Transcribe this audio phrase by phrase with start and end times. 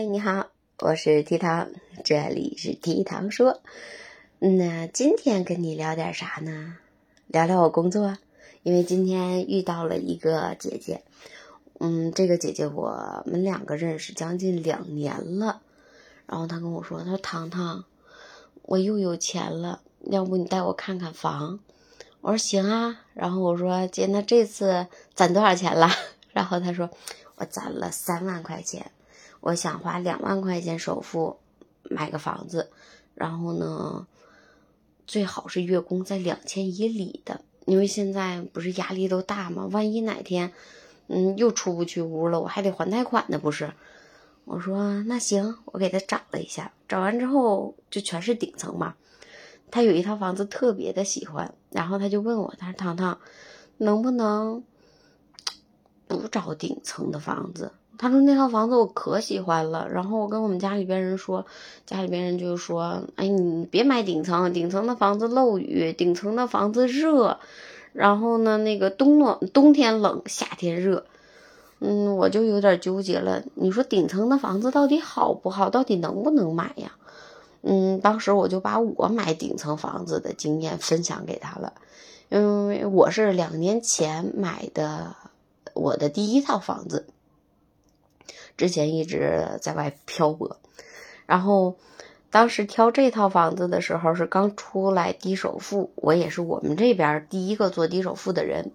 [0.00, 0.46] 嗨，你好，
[0.78, 1.68] 我是提糖，
[2.02, 3.60] 这里是提糖说。
[4.38, 6.78] 那今天跟你聊点啥呢？
[7.26, 8.16] 聊聊我工作，
[8.62, 11.02] 因为今天遇到了一个姐姐，
[11.80, 15.60] 嗯，这个姐姐我们两个认识将近两年了，
[16.24, 17.84] 然后她跟我说，她说糖糖，
[18.62, 21.60] 我又有钱了，要不你带我看看房？
[22.22, 25.90] 我说行啊，然后我说姐，那这次攒多少钱了？
[26.32, 26.88] 然后她说
[27.36, 28.90] 我攒了三万块钱。
[29.40, 31.38] 我想花两万块钱首付
[31.84, 32.70] 买个房子，
[33.14, 34.06] 然后呢，
[35.06, 39.66] 最好是月供在两千以里的，因为现在不是压力都大吗？
[39.72, 40.52] 万一哪天，
[41.08, 43.72] 嗯，又出不去屋了，我还得还贷款呢，不是？
[44.44, 48.94] 我说那行，我给他找了一下，找完之后就全是顶层嘛。
[49.70, 53.20] 他有一套房子特别的喜欢，然后他就问我，他说糖糖，
[53.78, 54.64] 能不能
[56.08, 57.72] 不找顶层的房子？
[58.00, 61.44] 他说那套房子我可喜欢了，然后我跟我们家里边人说，
[61.84, 67.36] 家里边人就说：“哎，你别买顶层，顶层的房子漏雨，顶层的房子热，
[67.92, 71.04] 然后呢，那个冬暖冬天冷，夏天热。”
[71.80, 73.42] 嗯，我就有点纠结了。
[73.54, 75.68] 你说顶层的房子到底好不好？
[75.68, 76.92] 到底能不能买呀？
[77.60, 81.74] 嗯，当时我就把我买顶层房子的经验分享给他了，
[82.30, 85.14] 因为我是两年前买的
[85.74, 87.04] 我的第一套房子。
[88.60, 90.58] 之前一直在外漂泊，
[91.24, 91.78] 然后
[92.30, 98.70] 当时挑这套房子的时候是刚出来低首付，我也是我们这边第一个做低首付的人。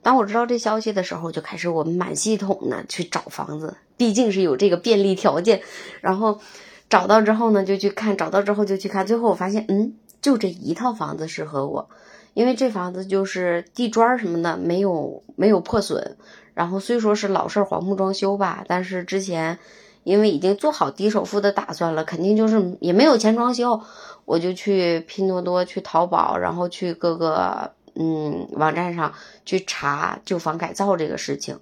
[0.00, 5.60] 当我知道这消息的时候，就开始我们满系统呢去找房子，毕竟是有这个便利条件。
[6.00, 6.40] 然后
[6.88, 9.92] 找到之后呢，就去看，找到之后就去看，最后我发现，嗯，
[10.22, 11.90] 就这一套房子适合我，
[12.32, 16.16] 因为这房子就是地砖什么的没有没有破损。
[16.58, 19.60] 然后虽说是老式黄木装修吧，但是之前
[20.02, 23.80] 因为已经做好低首付的打算了，肯定就是也没有钱装修，
[24.24, 29.12] 我就去拼多多、去淘宝，然后去各个嗯网站上
[29.44, 31.60] 去查旧房改造这个事情，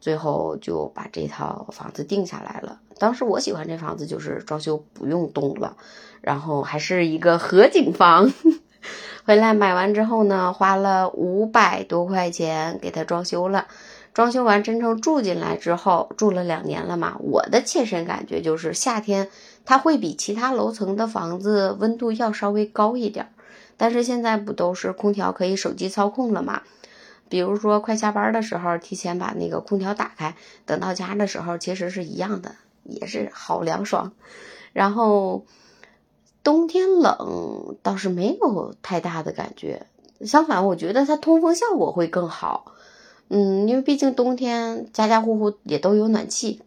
[0.00, 2.80] 最后就把这套房子定下来了。
[2.98, 5.76] 当时我喜欢这房子，就是装修不用动了，
[6.20, 8.32] 然后还是一个河景房。
[9.24, 13.68] 回来买完之后呢，花了五百多块钱给它装修了。
[14.14, 17.16] 装修完真正住进来之后，住了两年了嘛。
[17.20, 19.30] 我的切身感觉就是夏天
[19.64, 23.32] 它会比其他楼层的房子温度要稍微高一点。
[23.78, 26.62] 但是现在不都是空调可以手机操控了嘛？
[27.28, 30.36] 比如说快下班的时候，提前把那个空调打开，
[30.66, 34.12] 等到家的时候其实是一样的，也是好凉爽。
[34.74, 35.46] 然后
[36.44, 39.86] 冬天冷倒是没有太大的感觉，
[40.20, 42.74] 相反我觉得它通风效果会更好。
[43.28, 46.60] 嗯，因为毕竟冬天家家户户也都有暖气，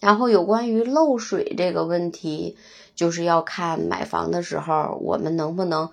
[0.00, 2.56] 然后有关于漏水这个问题，
[2.94, 5.90] 就是要看买房的时候我们能不能，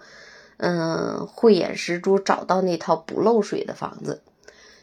[0.58, 4.22] 嗯，慧眼识珠找到那套不漏水的房子。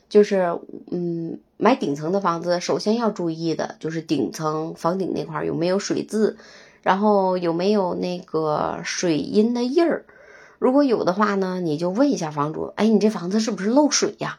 [0.09, 0.57] 就是，
[0.93, 6.37] 嗯，买顶层的房子，首先要注意的就是顶层房顶那块有没有水渍，
[6.83, 10.05] 然后有没有那个水印的印儿。
[10.61, 14.39] 如果有的话呢，你就问一下房主，哎，你这房子是不是漏水呀？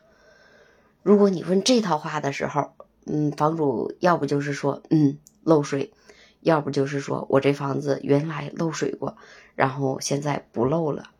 [1.07, 2.73] 如果你问这套话的时候，
[3.05, 5.93] 嗯，房主要不就是说，嗯，漏水，
[6.41, 9.15] 要不就是说我这房子原来漏水过，
[9.55, 11.11] 然后现在不漏了。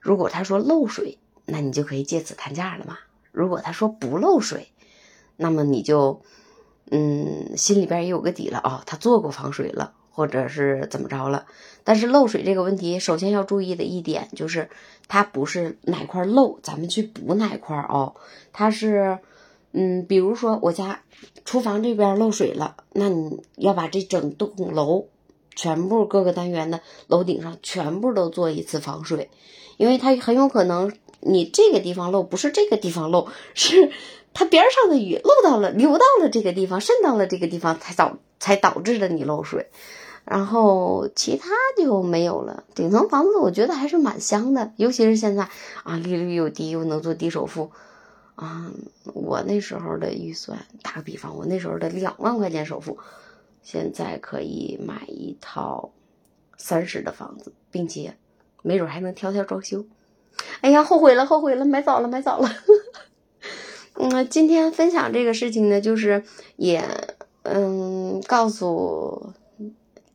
[0.00, 2.98] 如果他说漏水，那你就可以借此谈价了嘛。
[3.30, 4.72] 如果他说不漏水，
[5.36, 6.20] 那么你就，
[6.90, 9.94] 嗯，心里边也有个底了哦，他做过防水了。
[10.10, 11.46] 或者是怎么着了？
[11.82, 14.68] 但是漏水这个问题，首先要注意的一点就是，
[15.08, 18.14] 它不是哪块漏，咱们去补哪块哦。
[18.52, 19.18] 它是，
[19.72, 21.02] 嗯，比如说我家
[21.44, 25.06] 厨房这边漏水了，那你要把这整栋楼
[25.56, 29.30] 全部各个单元的楼顶上全部都做一次防水，
[29.78, 33.90] 因为它很有可能你这个地方漏，不是这个地方漏， 是
[34.32, 39.70] 它边上的雨漏到了，流到了这个地方，渗到了这个地方，才导才导致的你漏水。
[40.24, 42.62] 然后其他就没有了。
[42.74, 45.48] 顶层房子我觉得还是蛮香的，尤其是现在
[45.82, 47.72] 啊，利率又低，又能做低首付，
[48.36, 48.70] 啊，
[49.14, 52.98] 我那时候的预算，打个比方，我那时候的两万块钱首付，
[53.62, 55.90] 现在可以买一套
[56.56, 58.14] 三室的房子，并且
[58.62, 59.86] 没准还能挑挑装修。
[60.60, 62.48] 哎呀，后悔了，后悔了，买早了，买早了。
[64.02, 66.24] 嗯，今天分享这个事情呢，就是
[66.56, 66.82] 也
[67.42, 69.34] 嗯告诉。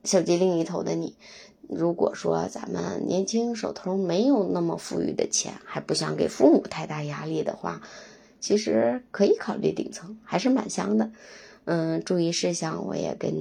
[0.03, 1.15] 手机另一头的你，
[1.67, 7.81] 如果说咱们年轻手头没有那么富裕的钱，还不想给父母太大压力的话，
[8.39, 11.09] 其实可以考虑顶层，还是蛮香的。
[11.63, 13.33] 嗯，注意事项我也跟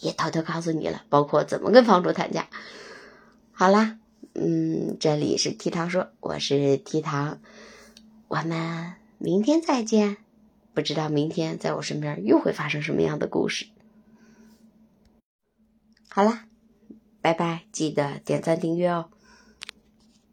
[0.00, 2.48] 也偷偷告诉你了，包括怎么跟房主谈价。
[3.52, 3.98] 好啦，
[4.34, 7.38] 嗯，这里是提糖说，我是提糖，
[8.26, 10.16] 我们明天再见。
[10.74, 13.66] 不知道明天在我身边又会发生什么样的故事。
[16.08, 16.46] 好啦，
[17.20, 19.10] 拜拜，记得点赞订阅哦。